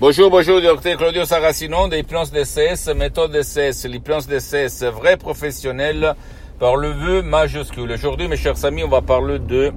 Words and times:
Bonjour, 0.00 0.30
bonjour, 0.30 0.62
docteur 0.62 0.96
Claudio 0.96 1.26
Saracino 1.26 1.86
d'Hypnose 1.86 2.30
DCS, 2.30 2.94
méthode 2.96 3.32
DCS, 3.32 3.84
l'hypnose 3.86 4.26
DCS, 4.26 4.84
vrai 4.84 5.18
professionnel 5.18 6.14
par 6.58 6.76
le 6.76 6.88
vœu 6.88 7.20
majuscule. 7.20 7.92
Aujourd'hui, 7.92 8.26
mes 8.26 8.38
chers 8.38 8.64
amis, 8.64 8.82
on 8.82 8.88
va 8.88 9.02
parler 9.02 9.38
de 9.38 9.72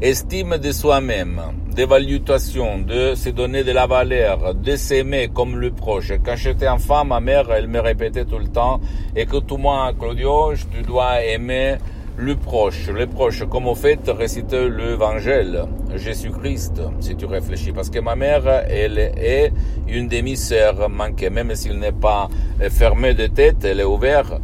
estime 0.00 0.56
de 0.56 0.72
soi-même, 0.72 1.38
d'évaluation, 1.70 2.78
de 2.78 3.14
se 3.14 3.28
donner 3.28 3.62
de 3.62 3.72
la 3.72 3.86
valeur, 3.86 4.54
de 4.54 4.74
s'aimer 4.76 5.28
comme 5.28 5.58
le 5.58 5.70
proche. 5.70 6.12
Quand 6.24 6.36
j'étais 6.36 6.68
enfant, 6.68 7.04
ma 7.04 7.20
mère, 7.20 7.52
elle 7.52 7.68
me 7.68 7.80
répétait 7.80 8.24
tout 8.24 8.38
le 8.38 8.48
temps, 8.48 8.80
écoute-moi, 9.14 9.92
Claudio, 10.00 10.54
tu 10.72 10.80
dois 10.80 11.22
aimer 11.22 11.76
le 12.18 12.34
proche, 12.34 12.88
le 12.88 13.06
proche, 13.06 13.44
comme 13.48 13.68
au 13.68 13.76
fait 13.76 14.00
réciter 14.08 14.68
l'évangile, 14.68 15.62
Jésus-Christ, 15.94 16.82
si 16.98 17.14
tu 17.14 17.26
réfléchis. 17.26 17.70
Parce 17.70 17.90
que 17.90 18.00
ma 18.00 18.16
mère, 18.16 18.42
elle 18.68 18.98
est 18.98 19.52
une 19.86 20.08
demi-sœur 20.08 20.88
manquée, 20.88 21.30
même 21.30 21.54
s'il 21.54 21.78
n'est 21.78 21.92
pas 21.92 22.28
fermé 22.70 23.14
de 23.14 23.28
tête, 23.28 23.64
elle 23.64 23.78
est 23.78 23.84
ouverte, 23.84 24.34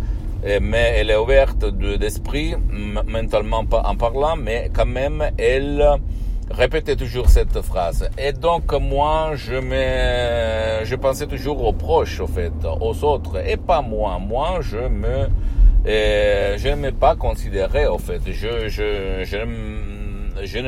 mais 0.62 0.95
elle 0.98 1.11
est 1.11 1.17
ouverte 1.17 1.64
d'esprit, 1.98 2.55
mentalement 3.08 3.64
en 3.72 3.97
parlant, 3.97 4.36
mais 4.36 4.70
quand 4.72 4.86
même, 4.86 5.25
elle 5.36 5.84
répétait 6.52 6.95
toujours 6.95 7.28
cette 7.28 7.61
phrase. 7.61 8.08
Et 8.17 8.33
donc, 8.33 8.72
moi, 8.80 9.33
je 9.34 9.56
me, 9.56 10.84
je 10.84 10.95
pensais 10.95 11.27
toujours 11.27 11.67
aux 11.67 11.72
proches, 11.72 12.20
au 12.20 12.28
fait, 12.28 12.52
aux 12.80 13.02
autres, 13.02 13.45
et 13.45 13.56
pas 13.56 13.83
moi. 13.83 14.20
Moi, 14.20 14.61
je 14.61 14.78
me, 14.78 15.28
et 15.86 16.56
je 16.56 16.68
ne 16.70 16.77
m'ai 16.77 16.92
pas 16.92 17.14
considéré, 17.14 17.86
en 17.86 17.98
fait. 17.98 18.20
Je, 18.27 18.68
je, 18.68 19.22
je, 19.24 20.44
je 20.44 20.58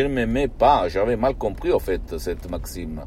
ne 0.00 0.08
m'aimais 0.08 0.48
pas. 0.48 0.88
J'avais 0.88 1.16
mal 1.16 1.34
compris, 1.34 1.72
en 1.72 1.78
fait, 1.78 2.18
cette 2.18 2.50
maxime. 2.50 3.02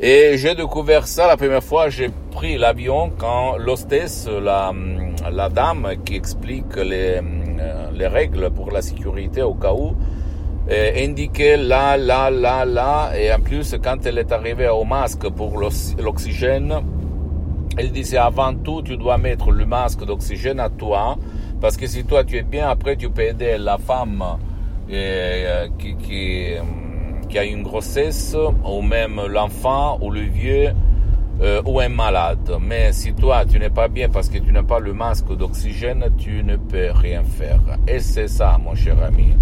Et 0.00 0.36
j'ai 0.36 0.54
découvert 0.54 1.08
ça 1.08 1.26
la 1.26 1.36
première 1.36 1.62
fois. 1.62 1.88
J'ai 1.88 2.10
pris 2.30 2.56
l'avion 2.56 3.10
quand 3.18 3.56
l'hostesse, 3.56 4.28
la, 4.28 4.72
dame 5.48 5.94
qui 6.04 6.14
explique 6.14 6.76
les, 6.76 7.20
les 7.92 8.06
règles 8.06 8.50
pour 8.50 8.70
la 8.70 8.80
sécurité 8.80 9.42
au 9.42 9.54
cas 9.54 9.72
où, 9.72 9.96
indiquait 10.70 11.56
là, 11.56 11.96
là, 11.96 12.30
là, 12.30 12.64
là. 12.64 13.10
Et 13.18 13.32
en 13.32 13.40
plus, 13.40 13.74
quand 13.82 14.06
elle 14.06 14.18
est 14.18 14.30
arrivée 14.30 14.68
au 14.68 14.84
masque 14.84 15.28
pour 15.30 15.58
l'oxygène, 15.58 16.74
elle 17.78 17.92
disait 17.92 18.18
avant 18.18 18.54
tout, 18.54 18.82
tu 18.82 18.96
dois 18.96 19.18
mettre 19.18 19.52
le 19.52 19.64
masque 19.64 20.04
d'oxygène 20.04 20.58
à 20.58 20.68
toi, 20.68 21.16
parce 21.60 21.76
que 21.76 21.86
si 21.86 22.04
toi 22.04 22.24
tu 22.24 22.36
es 22.36 22.42
bien, 22.42 22.68
après 22.68 22.96
tu 22.96 23.08
peux 23.08 23.22
aider 23.22 23.56
la 23.56 23.78
femme 23.78 24.24
euh, 24.90 25.68
qui, 25.78 25.94
qui, 25.96 26.54
qui, 27.28 27.38
a 27.38 27.44
une 27.44 27.62
grossesse, 27.62 28.36
ou 28.64 28.82
même 28.82 29.20
l'enfant, 29.28 29.98
ou 30.02 30.10
le 30.10 30.22
vieux, 30.22 30.70
euh, 31.40 31.62
ou 31.64 31.78
un 31.78 31.88
malade. 31.88 32.50
Mais 32.60 32.92
si 32.92 33.14
toi 33.14 33.44
tu 33.44 33.60
n'es 33.60 33.70
pas 33.70 33.86
bien 33.86 34.08
parce 34.08 34.28
que 34.28 34.38
tu 34.38 34.50
n'as 34.50 34.64
pas 34.64 34.80
le 34.80 34.92
masque 34.92 35.32
d'oxygène, 35.36 36.04
tu 36.18 36.42
ne 36.42 36.56
peux 36.56 36.90
rien 36.90 37.22
faire. 37.22 37.60
Et 37.86 38.00
c'est 38.00 38.28
ça, 38.28 38.58
mon 38.58 38.74
cher 38.74 38.96
ami. 39.04 39.36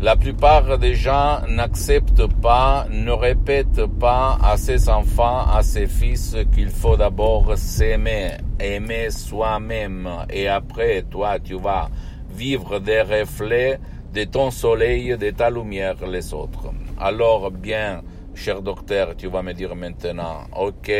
La 0.00 0.16
plupart 0.16 0.76
des 0.78 0.94
gens 0.94 1.40
n'acceptent 1.48 2.26
pas, 2.42 2.86
ne 2.90 3.12
répètent 3.12 3.86
pas 3.86 4.38
à 4.42 4.56
ses 4.56 4.88
enfants, 4.88 5.46
à 5.46 5.62
ses 5.62 5.86
fils 5.86 6.36
qu'il 6.52 6.70
faut 6.70 6.96
d'abord 6.96 7.56
s'aimer, 7.56 8.32
aimer 8.60 9.10
soi-même 9.10 10.08
et 10.30 10.48
après 10.48 11.02
toi 11.02 11.38
tu 11.38 11.58
vas 11.58 11.88
vivre 12.30 12.80
des 12.80 13.00
reflets 13.02 13.78
de 14.12 14.24
ton 14.24 14.50
soleil, 14.50 15.16
de 15.16 15.30
ta 15.30 15.48
lumière 15.48 16.06
les 16.06 16.34
autres. 16.34 16.72
Alors 16.98 17.50
bien, 17.50 18.02
cher 18.34 18.62
docteur, 18.62 19.14
tu 19.16 19.28
vas 19.28 19.42
me 19.42 19.52
dire 19.52 19.74
maintenant, 19.74 20.44
ok, 20.56 20.90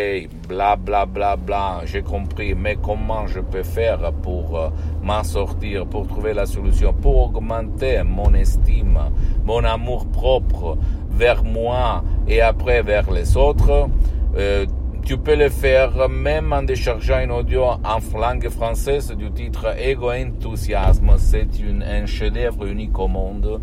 bla 0.49 0.77
bla 0.77 1.05
bla 1.05 1.37
bla, 1.37 1.81
j'ai 1.85 2.03
compris, 2.03 2.55
mais 2.55 2.77
comment 2.77 3.27
je 3.27 3.41
peux 3.41 3.63
faire 3.63 4.13
pour 4.23 4.59
euh, 4.59 4.69
m'en 5.03 5.25
sortir, 5.25 5.87
pour 5.87 6.07
trouver 6.07 6.33
la 6.33 6.47
solution, 6.47 6.93
pour 6.93 7.25
augmenter 7.25 8.03
mon 8.05 8.33
estime, 8.35 8.99
mon 9.45 9.65
amour 9.65 10.07
propre 10.07 10.79
vers 11.11 11.43
moi 11.45 12.05
et 12.29 12.41
après 12.41 12.83
vers 12.83 13.11
les 13.11 13.37
autres? 13.37 13.89
Euh, 14.37 14.67
tu 15.05 15.19
peux 15.19 15.37
le 15.37 15.51
faire 15.51 16.09
même 16.09 16.53
en 16.55 16.63
déchargeant 16.63 17.21
une 17.21 17.31
audio 17.31 17.65
en 17.65 18.19
langue 18.19 18.49
française 18.49 19.11
du 19.11 19.31
titre 19.31 19.79
Ego 19.79 20.11
Enthousiasme. 20.11 21.13
C'est 21.19 21.47
un 21.87 22.07
chef-d'œuvre 22.07 22.65
unique 22.65 22.99
au 22.99 23.07
monde 23.07 23.61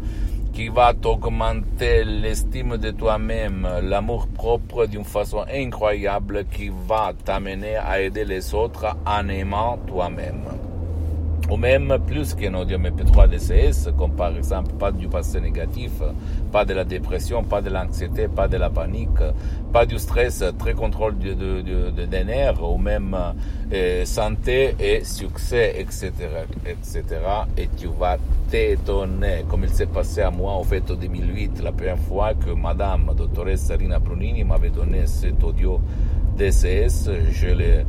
qui 0.53 0.67
va 0.69 0.93
t'augmenter 0.93 2.03
l'estime 2.03 2.77
de 2.77 2.91
toi-même, 2.91 3.67
l'amour 3.83 4.27
propre 4.27 4.85
d'une 4.85 5.05
façon 5.05 5.45
incroyable 5.51 6.45
qui 6.51 6.69
va 6.87 7.13
t'amener 7.25 7.77
à 7.77 8.01
aider 8.01 8.25
les 8.25 8.53
autres 8.53 8.97
en 9.05 9.27
aimant 9.29 9.77
toi-même. 9.87 10.43
Ou 11.49 11.57
même 11.57 11.97
plus 12.07 12.33
qu'un 12.33 12.53
audio 12.53 12.77
MP3 12.77 13.27
DCS, 13.27 13.91
comme 13.97 14.15
par 14.15 14.35
exemple 14.37 14.71
pas 14.73 14.91
du 14.91 15.09
passé 15.09 15.41
négatif, 15.41 15.91
pas 16.49 16.63
de 16.63 16.73
la 16.73 16.85
dépression, 16.85 17.43
pas 17.43 17.61
de 17.61 17.69
l'anxiété, 17.69 18.29
pas 18.29 18.47
de 18.47 18.55
la 18.55 18.69
panique, 18.69 19.09
pas 19.73 19.85
du 19.85 19.99
stress, 19.99 20.43
très 20.57 20.73
contrôle 20.73 21.17
de, 21.17 21.33
de, 21.33 21.61
de, 21.61 22.05
des 22.05 22.23
nerfs, 22.23 22.63
ou 22.63 22.77
même 22.77 23.17
euh, 23.73 24.05
santé 24.05 24.75
et 24.79 25.03
succès, 25.03 25.75
etc., 25.77 26.11
etc. 26.65 27.03
Et 27.57 27.67
tu 27.77 27.87
vas 27.87 28.17
t'étonner, 28.51 29.45
comme 29.49 29.63
il 29.63 29.69
s'est 29.69 29.85
passé 29.85 30.21
à 30.21 30.29
moi, 30.29 30.57
au 30.57 30.63
fait, 30.63 30.91
en 30.91 30.95
2008, 30.95 31.61
la 31.63 31.71
première 31.71 31.97
fois 31.97 32.33
que 32.33 32.51
Madame 32.51 33.13
Dottoressa 33.15 33.77
Rina 33.77 33.97
Brunini 33.97 34.43
m'avait 34.43 34.69
donné 34.69 35.07
cet 35.07 35.41
audio 35.43 35.79
DCS, 36.37 37.09
je 37.31 37.47
l'ai 37.47 37.85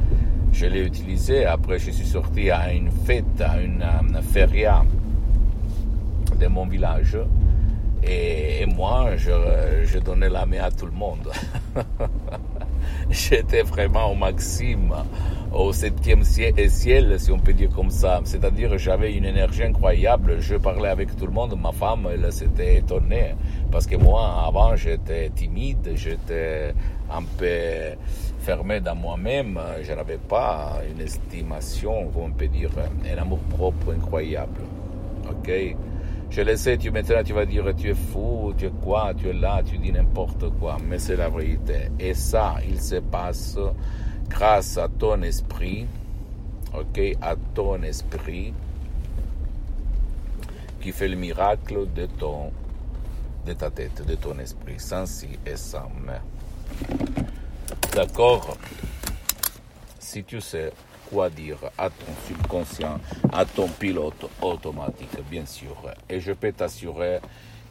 je 0.53 0.67
l'ai 0.67 0.85
utilisé. 0.85 1.47
Après, 1.47 1.79
je 1.79 1.91
suis 1.91 2.07
sorti 2.07 2.51
à 2.51 2.73
une 2.73 2.91
fête, 2.91 3.41
à 3.41 3.61
une, 3.61 3.83
feria 4.23 4.85
de 6.39 6.47
mon 6.47 6.67
village. 6.67 7.19
Et, 8.05 8.67
moi, 8.67 9.17
je, 9.17 9.99
donnais 9.99 10.29
la 10.29 10.45
main 10.47 10.65
à 10.65 10.71
tout 10.71 10.87
le 10.87 10.93
monde. 10.93 11.31
J'étais 13.11 13.63
vraiment 13.63 14.13
au 14.13 14.15
maxime, 14.15 14.93
au 15.55 15.73
septième 15.73 16.25
ciel, 16.25 17.21
si 17.21 17.31
on 17.31 17.39
peut 17.39 17.53
dire 17.53 17.71
comme 17.71 17.91
ça. 17.91 18.21
C'est-à-dire, 18.25 18.79
j'avais 18.79 19.15
une 19.15 19.25
énergie 19.25 19.65
incroyable. 19.65 20.37
Je 20.41 20.57
parlais 20.57 20.89
avec 20.89 21.17
tout 21.17 21.27
le 21.27 21.33
monde. 21.33 21.59
Ma 21.61 21.73
femme, 21.73 22.09
elle 22.13 22.33
s'était 22.33 22.77
étonnée. 22.79 23.35
Parce 23.71 23.87
que 23.87 23.97
moi, 23.97 24.45
avant, 24.47 24.75
j'étais 24.77 25.31
timide, 25.31 25.93
j'étais 25.95 26.75
un 27.11 27.23
peu 27.39 27.97
fermé 28.41 28.81
dans 28.81 28.97
moi-même, 28.97 29.59
je 29.83 29.93
n'avais 29.93 30.19
pas 30.19 30.81
une 30.91 31.01
estimation, 31.01 32.11
on 32.17 32.31
peut 32.31 32.49
dire, 32.49 32.71
un 33.09 33.19
amour 33.19 33.39
propre 33.51 33.93
incroyable. 33.93 34.63
Ok? 35.31 35.51
Je 36.31 36.41
le 36.41 36.57
sais, 36.57 36.79
tu, 36.79 36.91
maintenant 36.91 37.23
tu 37.23 37.35
vas 37.35 37.45
dire, 37.45 37.65
tu 37.77 37.91
es 37.91 37.95
fou, 37.95 38.53
tu 38.57 38.67
es 38.67 38.73
quoi, 38.83 39.13
tu 39.17 39.29
es 39.29 39.33
là, 39.33 39.61
tu 39.65 39.79
dis 39.79 39.93
n'importe 39.93 40.49
quoi, 40.59 40.79
mais 40.89 40.99
c'est 40.99 41.17
la 41.17 41.29
vérité. 41.29 41.91
Et 42.01 42.15
ça, 42.15 42.55
il 42.69 42.81
se 42.81 42.97
passe 42.97 43.59
grâce 44.33 44.79
à 44.79 44.89
ton 44.89 45.23
esprit, 45.23 45.87
ok, 46.75 47.17
à 47.21 47.37
ton 47.55 47.83
esprit, 47.83 48.55
qui 50.81 50.91
fait 50.91 51.09
le 51.09 51.17
miracle 51.17 51.87
de 51.95 52.07
ton 52.07 52.51
de 53.47 53.53
ta 53.55 53.71
tête, 53.71 54.07
de 54.07 54.15
ton 54.15 54.39
esprit, 54.39 54.79
sans 54.79 55.05
si 55.07 55.29
et 55.45 55.57
sans 55.57 55.91
mais. 56.05 56.21
D'accord? 57.93 58.57
Si 59.99 60.25
tu 60.25 60.41
sais 60.41 60.73
quoi 61.11 61.29
dire 61.29 61.59
à 61.77 61.91
ton 61.91 62.13
subconscient, 62.27 63.01
à 63.33 63.45
ton 63.45 63.69
pilote 63.69 64.31
automatique, 64.41 65.19
bien 65.31 65.45
sûr. 65.45 65.77
Et 66.09 66.21
je 66.21 66.33
peux 66.33 66.53
t'assurer 66.53 67.21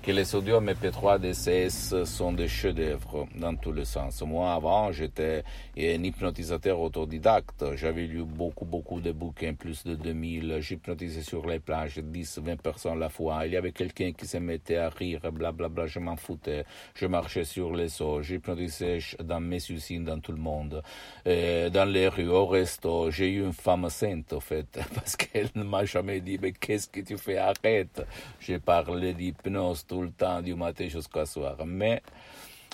que 0.01 0.12
les 0.12 0.33
audios 0.33 0.59
MP3 0.59 1.19
DCS 1.19 2.06
sont 2.06 2.33
des 2.33 2.48
chefs-d'œuvre 2.48 3.27
dans 3.36 3.56
tous 3.56 3.71
les 3.71 3.86
sens. 3.86 4.24
Moi, 4.24 4.51
avant, 4.51 4.92
j'étais 4.92 5.44
un 5.77 6.03
hypnotisateur 6.03 6.80
autodidacte. 6.80 7.75
J'avais 7.75 8.07
lu 8.07 8.24
beaucoup, 8.24 8.65
beaucoup 8.65 9.00
de 9.00 9.12
bouquins, 9.12 9.53
plus 9.53 9.83
de 9.83 9.94
2000. 9.94 10.57
J'hypnotisais 10.59 11.21
sur 11.21 11.45
les 11.45 11.59
plages 11.59 12.00
10, 12.00 12.39
20 12.39 12.59
personnes 12.59 12.94
à 12.94 12.95
la 12.95 13.09
fois. 13.09 13.45
Il 13.45 13.53
y 13.53 13.57
avait 13.57 13.74
quelqu'un 13.74 14.12
qui 14.12 14.25
se 14.25 14.38
mettait 14.38 14.77
à 14.77 14.89
rire, 14.89 15.19
blablabla. 15.21 15.51
Bla, 15.51 15.69
bla, 15.69 15.86
je 15.86 16.00
m'en 16.00 16.15
foutais. 16.15 16.65
Je 16.95 17.06
marchais 17.06 17.44
sur 17.44 17.75
les 17.75 18.01
eaux. 18.01 18.24
J'hypnotisais 18.24 18.98
dans 19.24 19.39
mes 19.39 19.62
usines, 19.69 20.06
dans 20.06 20.19
tout 20.19 20.31
le 20.31 20.39
monde. 20.39 20.81
Et 21.27 21.69
dans 21.69 21.86
les 21.86 22.07
rues, 22.07 22.27
au 22.27 22.48
resto. 22.48 23.12
J'ai 23.12 23.30
eu 23.33 23.45
une 23.45 23.53
femme 23.53 23.88
sainte, 23.92 24.33
en 24.33 24.39
fait, 24.39 24.80
parce 24.95 25.15
qu'elle 25.15 25.50
ne 25.53 25.63
m'a 25.63 25.86
jamais 25.86 26.21
dit, 26.21 26.39
mais 26.42 26.53
qu'est-ce 26.53 26.88
que 26.88 27.01
tu 27.01 27.18
fais? 27.18 27.38
Arrête. 27.38 28.03
J'ai 28.39 28.57
parlé 28.57 29.13
d'hypnose 29.13 29.86
tout 29.91 30.01
le 30.03 30.11
temps, 30.11 30.41
du 30.41 30.55
matin 30.55 30.88
jusqu'au 30.88 31.25
soir. 31.25 31.57
Mais 31.65 32.01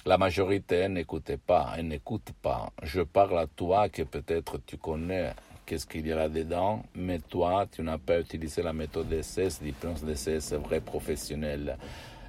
la 0.05 0.19
majorité 0.19 0.87
n'écoutait 0.87 1.37
pas, 1.37 1.73
elle 1.75 1.87
n'écoute 1.87 2.29
pas. 2.43 2.71
Je 2.83 3.01
parle 3.01 3.39
à 3.39 3.47
toi 3.47 3.89
que 3.89 4.03
peut-être 4.03 4.59
tu 4.67 4.77
connais 4.77 5.33
qu'est-ce 5.65 5.87
qu'il 5.87 6.05
y 6.05 6.11
a 6.11 6.15
là-dedans, 6.15 6.83
mais 6.93 7.17
toi, 7.17 7.65
tu 7.71 7.81
n'as 7.81 7.97
pas 7.97 8.19
utilisé 8.19 8.61
la 8.61 8.71
méthode 8.71 9.09
d'essai, 9.09 9.47
l'hypnose 9.63 10.03
d'essai, 10.03 10.37
vrai 10.57 10.79
professionnel. 10.79 11.77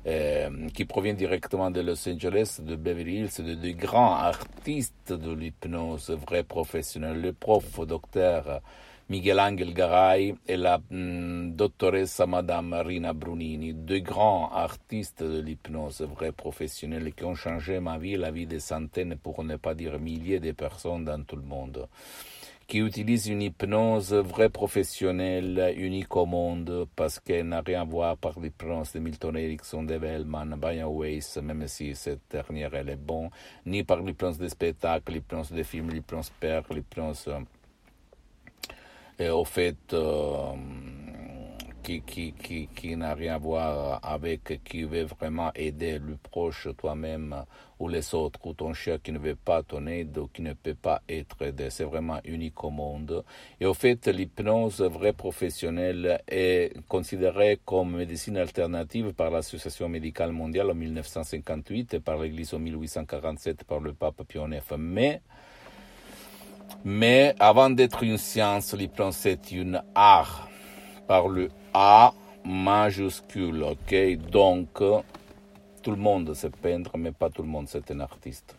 Euh, 0.06 0.68
qui 0.70 0.86
provient 0.86 1.12
directement 1.12 1.70
de 1.70 1.82
Los 1.82 2.08
Angeles, 2.08 2.60
de 2.62 2.76
Beverly 2.76 3.16
Hills, 3.18 3.44
de, 3.44 3.54
de 3.54 3.70
grands 3.72 4.14
artistes 4.14 5.12
de 5.12 5.32
l'hypnose, 5.32 6.10
vrais 6.10 6.44
professionnels, 6.44 7.20
le 7.20 7.32
prof, 7.34 7.80
docteur 7.80 8.62
Miguel 9.10 9.40
Angel 9.40 9.72
Garay 9.72 10.34
et 10.46 10.58
la 10.58 10.78
mm, 10.90 11.52
doctoresse 11.52 12.20
Madame 12.28 12.68
Marina 12.68 13.14
Brunini, 13.14 13.72
deux 13.72 14.00
grands 14.00 14.52
artistes 14.52 15.22
de 15.22 15.40
l'hypnose, 15.40 16.02
vrais 16.02 16.32
professionnels 16.32 17.14
qui 17.14 17.24
ont 17.24 17.34
changé 17.34 17.80
ma 17.80 17.96
vie, 17.96 18.16
la 18.16 18.30
vie 18.30 18.46
de 18.46 18.58
centaines, 18.58 19.16
pour 19.16 19.42
ne 19.44 19.56
pas 19.56 19.74
dire 19.74 19.98
milliers 19.98 20.40
de 20.40 20.52
personnes 20.52 21.06
dans 21.06 21.22
tout 21.24 21.36
le 21.36 21.42
monde 21.42 21.88
qui 22.66 22.80
utilisent 22.80 23.28
une 23.28 23.40
hypnose 23.40 24.12
vraie 24.12 24.50
professionnelle, 24.50 25.72
unique 25.78 26.14
au 26.14 26.26
monde, 26.26 26.86
parce 26.94 27.18
qu'elle 27.18 27.48
n'a 27.48 27.62
rien 27.62 27.80
à 27.80 27.84
voir 27.84 28.18
par 28.18 28.38
l'hypnose 28.38 28.92
de 28.92 28.98
Milton 28.98 29.38
Erickson, 29.38 29.84
de 29.84 29.96
Bellman, 29.96 30.54
Brian 30.58 30.90
Weiss, 30.90 31.38
même 31.38 31.66
si 31.66 31.94
cette 31.94 32.30
dernière 32.30 32.74
elle 32.74 32.90
est 32.90 32.96
bonne, 32.96 33.30
ni 33.64 33.84
par 33.84 34.02
l'hypnose 34.02 34.36
des 34.36 34.50
spectacles, 34.50 35.12
l'hypnose 35.14 35.50
des 35.50 35.64
films, 35.64 35.88
l'hypnose 35.88 36.28
père, 36.38 36.62
l'hypnose 36.70 37.30
et 39.18 39.30
au 39.30 39.44
fait 39.44 39.76
euh, 39.92 40.52
qui, 41.82 42.02
qui, 42.02 42.32
qui, 42.32 42.68
qui 42.68 42.96
n'a 42.96 43.14
rien 43.14 43.36
à 43.36 43.38
voir 43.38 43.98
avec 44.02 44.62
qui 44.62 44.84
veut 44.84 45.04
vraiment 45.04 45.50
aider 45.54 45.98
le 45.98 46.16
proche, 46.16 46.68
toi-même 46.76 47.34
ou 47.78 47.88
les 47.88 48.14
autres, 48.14 48.40
ou 48.44 48.52
ton 48.52 48.74
chien 48.74 48.98
qui 48.98 49.10
ne 49.10 49.18
veut 49.18 49.36
pas 49.36 49.62
ton 49.62 49.86
aide 49.86 50.18
ou 50.18 50.28
qui 50.28 50.42
ne 50.42 50.52
peut 50.52 50.74
pas 50.74 51.00
être 51.08 51.40
aidé. 51.42 51.70
C'est 51.70 51.84
vraiment 51.84 52.20
unique 52.24 52.62
au 52.62 52.70
monde. 52.70 53.24
Et 53.58 53.66
au 53.66 53.74
fait, 53.74 54.06
l'hypnose 54.06 54.82
vraie 54.82 55.14
professionnelle 55.14 56.20
est 56.28 56.74
considérée 56.88 57.58
comme 57.64 57.96
médecine 57.96 58.36
alternative 58.36 59.14
par 59.14 59.30
l'Association 59.30 59.88
médicale 59.88 60.32
mondiale 60.32 60.70
en 60.70 60.74
1958 60.74 61.94
et 61.94 62.00
par 62.00 62.18
l'Église 62.18 62.52
en 62.52 62.58
1847 62.58 63.64
par 63.64 63.80
le 63.80 63.94
pape 63.94 64.22
Pie. 64.28 64.38
Mais 64.78 65.22
mais 66.84 67.34
avant 67.38 67.70
d'être 67.70 68.02
une 68.02 68.18
science, 68.18 68.74
l'hypnose 68.74 69.26
est 69.26 69.50
une 69.52 69.82
art 69.94 70.48
par 71.06 71.28
le 71.28 71.48
A 71.74 72.12
majuscule, 72.44 73.62
ok? 73.62 74.16
Donc, 74.30 74.82
tout 75.82 75.90
le 75.90 75.96
monde 75.96 76.34
sait 76.34 76.50
peindre, 76.50 76.96
mais 76.96 77.12
pas 77.12 77.30
tout 77.30 77.42
le 77.42 77.48
monde 77.48 77.66
c'est 77.68 77.90
un 77.90 78.00
artiste. 78.00 78.56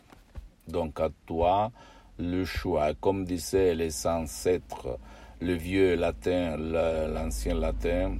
Donc, 0.68 1.00
à 1.00 1.08
toi, 1.26 1.72
le 2.18 2.44
choix. 2.44 2.94
Comme 2.94 3.24
disaient 3.24 3.74
les 3.74 4.06
ancêtres, 4.06 4.98
le 5.40 5.54
vieux 5.54 5.96
latin, 5.96 6.56
l'ancien 6.56 7.54
latin, 7.54 8.18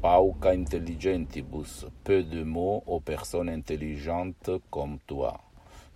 pauca 0.00 0.50
intelligentibus, 0.50 1.86
peu 2.02 2.22
de 2.22 2.42
mots 2.42 2.82
aux 2.86 3.00
personnes 3.00 3.48
intelligentes 3.48 4.50
comme 4.70 4.98
toi. 5.06 5.38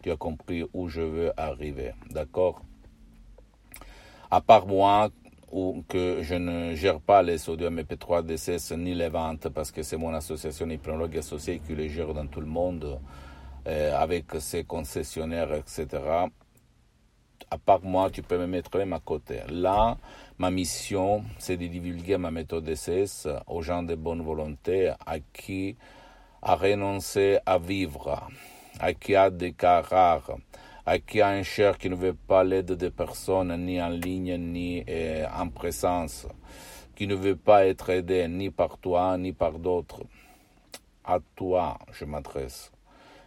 Tu 0.02 0.12
as 0.12 0.16
compris 0.16 0.64
où 0.74 0.88
je 0.88 1.00
veux 1.00 1.32
arriver, 1.36 1.92
d'accord? 2.10 2.60
À 4.36 4.42
part 4.42 4.66
moi, 4.66 5.08
ou 5.50 5.82
que 5.88 6.22
je 6.22 6.34
ne 6.34 6.74
gère 6.74 7.00
pas 7.00 7.22
les 7.22 7.38
sodium 7.38 7.80
MP3 7.80 8.22
DCS 8.22 8.76
ni 8.76 8.94
les 8.94 9.08
ventes 9.08 9.48
parce 9.48 9.70
que 9.72 9.82
c'est 9.82 9.96
mon 9.96 10.12
association 10.12 10.68
hypnologue 10.68 11.16
associée 11.16 11.58
qui 11.66 11.74
les 11.74 11.88
gère 11.88 12.12
dans 12.12 12.26
tout 12.26 12.42
le 12.42 12.46
monde 12.46 13.00
euh, 13.66 13.96
avec 13.96 14.26
ses 14.40 14.64
concessionnaires, 14.64 15.54
etc. 15.54 15.86
À 17.50 17.56
part 17.56 17.80
moi, 17.82 18.10
tu 18.10 18.20
peux 18.20 18.36
me 18.36 18.46
mettre 18.46 18.76
même 18.76 18.92
à 18.92 19.00
côté. 19.00 19.40
Là, 19.48 19.96
ma 20.36 20.50
mission, 20.50 21.24
c'est 21.38 21.56
de 21.56 21.66
divulguer 21.66 22.18
ma 22.18 22.30
méthode 22.30 22.64
DCS 22.64 23.28
aux 23.46 23.62
gens 23.62 23.84
de 23.84 23.94
bonne 23.94 24.20
volonté 24.20 24.92
à 25.06 25.18
qui 25.32 25.78
a 26.42 26.56
renoncé 26.56 27.38
à 27.46 27.56
vivre, 27.56 28.28
à 28.80 28.92
qui 28.92 29.16
a 29.16 29.30
des 29.30 29.54
cas 29.54 29.80
rares, 29.80 30.36
à 30.86 31.00
qui 31.00 31.20
a 31.20 31.28
un 31.28 31.42
cher 31.42 31.78
qui 31.78 31.90
ne 31.90 31.96
veut 31.96 32.14
pas 32.14 32.44
l'aide 32.44 32.72
des 32.72 32.90
personnes 32.90 33.54
ni 33.64 33.82
en 33.82 33.88
ligne 33.88 34.36
ni 34.38 34.84
euh, 34.88 35.26
en 35.36 35.48
présence, 35.48 36.28
qui 36.94 37.08
ne 37.08 37.16
veut 37.16 37.34
pas 37.34 37.66
être 37.66 37.90
aidé 37.90 38.28
ni 38.28 38.50
par 38.50 38.78
toi 38.78 39.18
ni 39.18 39.32
par 39.32 39.58
d'autres. 39.58 40.04
À 41.04 41.18
toi, 41.34 41.78
je 41.92 42.04
m'adresse. 42.04 42.70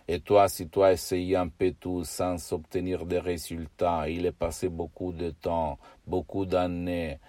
Et 0.07 0.21
toi, 0.21 0.47
si 0.47 0.67
toi 0.69 0.93
essayes 0.93 1.35
un 1.35 1.49
peu 1.49 1.73
tout 1.79 2.03
sans 2.03 2.51
obtenir 2.53 3.05
des 3.05 3.19
résultats, 3.19 4.09
il 4.09 4.25
est 4.25 4.31
passé 4.31 4.69
beaucoup 4.69 5.11
de 5.11 5.29
temps, 5.29 5.77
beaucoup 6.07 6.45
d'années, 6.45 7.19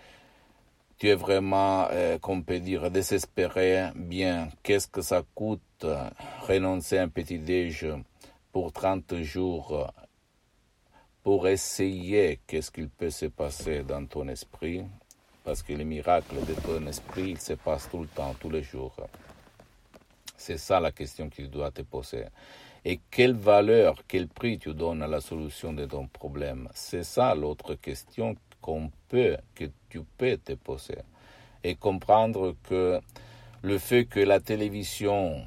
tu 0.97 1.09
es 1.09 1.15
vraiment, 1.15 1.89
euh, 1.91 2.19
qu'on 2.19 2.43
peut 2.43 2.61
dire, 2.61 2.91
désespéré, 2.91 3.89
bien, 3.97 4.49
qu'est-ce 4.63 4.87
que 4.87 5.01
ça 5.01 5.23
coûte? 5.35 5.87
Renoncer 6.47 6.99
à 6.99 7.05
un 7.05 7.09
petit 7.09 7.39
déj 7.39 7.87
pour 8.53 8.71
30 8.73 9.23
jours 9.23 9.91
pour 11.31 11.47
essayer 11.47 12.41
qu'est-ce 12.45 12.73
qu'il 12.73 12.89
peut 12.89 13.09
se 13.09 13.27
passer 13.27 13.85
dans 13.85 14.05
ton 14.05 14.27
esprit, 14.27 14.83
parce 15.45 15.63
que 15.63 15.73
les 15.73 15.85
miracles 15.85 16.45
de 16.45 16.55
ton 16.55 16.85
esprit, 16.89 17.37
se 17.37 17.53
passent 17.53 17.89
tout 17.89 18.01
le 18.01 18.09
temps, 18.09 18.35
tous 18.41 18.51
les 18.51 18.65
jours. 18.65 18.97
C'est 20.37 20.59
ça 20.59 20.81
la 20.81 20.91
question 20.91 21.29
que 21.29 21.37
tu 21.37 21.47
dois 21.47 21.71
te 21.71 21.83
poser. 21.83 22.25
Et 22.85 22.99
quelle 23.13 23.35
valeur, 23.35 23.95
quel 24.09 24.27
prix 24.27 24.59
tu 24.59 24.75
donnes 24.75 25.05
à 25.05 25.07
la 25.07 25.21
solution 25.21 25.73
de 25.73 25.87
ton 25.87 26.09
problème? 26.09 26.69
C'est 26.75 27.05
ça 27.05 27.33
l'autre 27.37 27.77
question 27.77 28.35
qu'on 28.61 28.91
peut, 29.09 29.37
que 29.55 29.67
tu 29.89 30.01
peux 30.19 30.37
te 30.37 30.55
poser. 30.55 30.99
Et 31.63 31.77
comprendre 31.77 32.57
que 32.65 32.99
le 33.63 33.79
fait 33.79 34.05
que 34.05 34.19
la 34.19 34.41
télévision, 34.41 35.45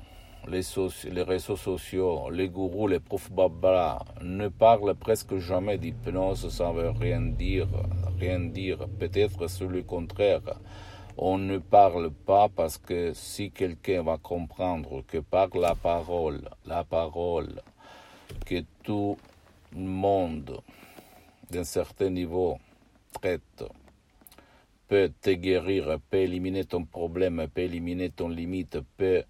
les, 0.48 1.24
réseaux 1.24 1.56
sociaux, 1.56 2.30
les 2.30 2.50
gourous, 2.50 2.88
les 2.88 3.00
profs 3.00 3.31
babla 3.31 4.00
ne 4.22 4.48
parlent 4.48 4.96
presque 4.96 5.38
jamais 5.38 5.77
d'hypnose, 5.77 6.50
ça 6.50 6.72
veut 6.72 6.89
rien 6.89 7.22
dire, 7.22 7.68
rien 8.20 8.39
dire. 8.39 8.88
Peut-être 9.00 9.48
sur 9.48 9.70
le 9.70 9.84
contraire. 9.84 10.60
On 11.18 11.38
ne 11.38 11.60
parle 11.60 12.12
pas 12.12 12.50
parce 12.50 12.77
que 12.77 13.13
si 13.13 13.51
quelqu'un 13.51 14.01
va 14.01 14.18
comprendre 14.18 15.03
que 15.08 15.20
par 15.20 15.50
la 15.56 15.75
parole, 15.75 16.50
la 16.65 16.84
parole, 16.84 17.62
que 18.46 18.63
tout 18.84 19.18
le 19.74 19.86
monde 19.86 20.60
d'un 21.51 21.63
certain 21.63 22.10
niveau 22.10 22.58
traite, 23.13 23.63
peut 24.88 25.12
te 25.22 25.29
guérir, 25.29 26.00
peut 26.10 26.18
éliminer 26.18 26.65
ton 26.65 26.84
problème, 26.84 27.48
peut 27.53 27.62
éliminer 27.62 28.10
ton 28.10 28.29
limite, 28.29 28.79
peut 28.98 29.24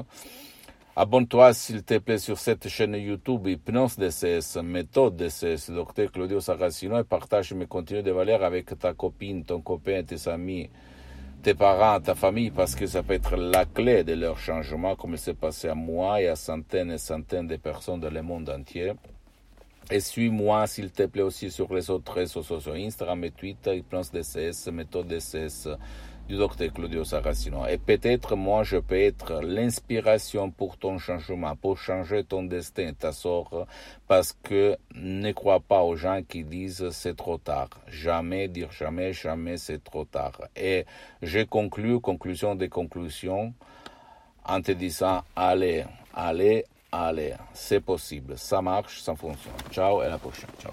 Abonne-toi, 0.95 1.55
s'il 1.55 1.83
te 1.83 1.97
plaît, 1.97 2.19
sur 2.19 2.39
cette 2.39 2.69
chaîne 2.69 2.95
YouTube 2.95 3.47
Hypnose 3.47 3.97
DCS, 3.97 4.59
méthode 4.63 5.17
DCS, 5.17 5.71
Docteur 5.71 6.13
Claudio 6.13 6.41
Saracino, 6.41 6.99
et 6.99 7.05
partage 7.05 7.55
mes 7.55 7.67
contenus 7.67 8.05
de 8.05 8.11
valeur 8.11 8.45
avec 8.45 8.79
ta 8.79 8.93
copine, 8.93 9.45
ton 9.45 9.63
copain, 9.63 10.03
tes 10.03 10.29
amis 10.29 10.69
tes 11.43 11.55
parents, 11.55 12.01
ta 12.01 12.15
famille, 12.15 12.51
parce 12.51 12.75
que 12.75 12.87
ça 12.87 13.03
peut 13.03 13.15
être 13.15 13.37
la 13.37 13.65
clé 13.65 14.05
de 14.05 14.13
leur 14.13 14.39
changement, 14.39 14.95
comme 14.95 15.13
il 15.13 15.19
s'est 15.19 15.35
passé 15.35 15.69
à 15.69 15.75
moi 15.75 16.21
et 16.21 16.29
à 16.29 16.37
centaines 16.37 16.91
et 16.91 16.99
centaines 16.99 17.47
de 17.47 17.57
personnes 17.57 18.01
dans 18.01 18.11
le 18.11 18.23
monde 18.23 18.51
entier. 18.51 18.93
Et 19.91 20.01
suis-moi, 20.01 20.67
s'il 20.67 20.91
te 20.91 21.05
plaît, 21.05 21.23
aussi 21.23 21.51
sur 21.51 21.73
les 21.75 21.91
autres 21.91 22.13
réseaux 22.13 22.43
sociaux, 22.43 22.75
Instagram 22.75 23.25
et 23.25 23.31
Twitter, 23.31 23.83
DCS, 23.83 24.69
du 24.69 25.75
docteur 26.37 26.73
Claudio 26.73 27.05
Saracino. 27.05 27.67
Et 27.67 27.79
peut-être 27.79 28.37
moi, 28.37 28.63
je 28.63 28.77
peux 28.77 29.01
être 29.01 29.41
l'inspiration 29.43 30.51
pour 30.51 30.77
ton 30.77 30.99
changement, 30.99 31.57
pour 31.57 31.79
changer 31.79 32.25
ton 32.25 32.45
destin, 32.45 32.93
ta 32.99 33.13
sort, 33.13 33.67
parce 34.07 34.37
que 34.43 34.77
ne 34.95 35.33
crois 35.33 35.61
pas 35.61 35.83
aux 35.83 35.97
gens 35.97 36.21
qui 36.27 36.45
disent 36.45 36.91
c'est 36.91 37.17
trop 37.17 37.39
tard. 37.39 37.71
Jamais 37.89 38.49
dire 38.49 38.73
jamais, 38.73 39.13
jamais 39.13 39.57
c'est 39.57 39.83
trop 39.83 40.05
tard. 40.05 40.41
Et 40.57 40.87
je 41.23 41.41
conclue, 41.41 42.01
conclusion 42.01 42.55
des 42.55 42.69
conclusions, 42.69 43.53
en 44.45 44.61
te 44.61 44.73
disant 44.73 45.23
allez, 45.37 45.85
allez, 46.15 46.65
allez, 46.93 47.35
c'est 47.55 47.81
possible, 47.81 48.37
ça 48.37 48.63
marche, 48.63 49.01
ça 49.01 49.15
fonctionne. 49.15 49.53
Ciao 49.71 50.03
et 50.03 50.07
à 50.07 50.11
la 50.11 50.19
prochaine. 50.19 50.51
Ciao. 50.61 50.73